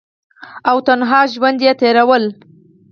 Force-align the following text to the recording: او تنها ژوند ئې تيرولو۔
او 0.69 0.77
تنها 0.87 1.19
ژوند 1.33 1.59
ئې 1.65 1.71
تيرولو۔ 1.79 2.29